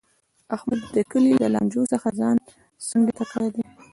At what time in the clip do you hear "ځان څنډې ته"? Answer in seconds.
2.19-3.23